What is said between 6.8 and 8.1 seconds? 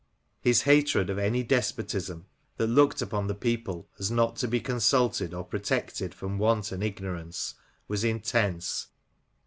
ignorance, was